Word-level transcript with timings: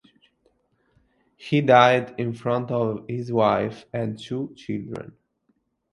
He 1.37 1.61
died 1.61 2.15
in 2.17 2.33
front 2.33 2.71
of 2.71 3.05
his 3.07 3.31
wife 3.31 3.85
and 3.93 4.17
two 4.17 4.51
children. 4.57 5.15